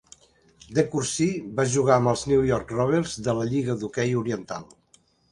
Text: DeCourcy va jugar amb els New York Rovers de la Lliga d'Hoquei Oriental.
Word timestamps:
DeCourcy 0.75 1.25
va 1.59 1.65
jugar 1.73 1.97
amb 1.99 2.11
els 2.13 2.23
New 2.31 2.45
York 2.51 2.73
Rovers 2.77 3.13
de 3.27 3.35
la 3.41 3.45
Lliga 3.51 3.75
d'Hoquei 3.83 4.15
Oriental. 4.23 4.65